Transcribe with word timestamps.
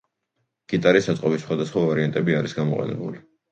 გიტარის 0.73 1.09
აწყობის 1.13 1.45
სხვადასხვა 1.45 1.85
ვარიანტები 1.91 2.39
არის 2.41 2.59
გამოყენებული. 2.63 3.25